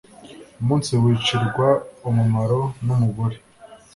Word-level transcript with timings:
umunsi 0.61 0.91
wicirwa 1.01 1.67
umumaro 2.09 2.59
n’umugore 2.85 3.37